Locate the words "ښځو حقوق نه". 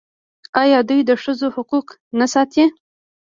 1.23-2.25